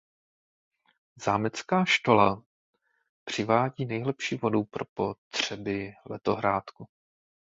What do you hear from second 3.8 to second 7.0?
nejlepší vodu pro potřeby letohrádku.